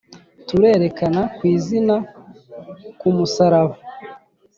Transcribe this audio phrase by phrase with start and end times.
[0.47, 1.21] turerekana...
[1.35, 1.95] ku izina
[2.99, 3.75] ku musaraba.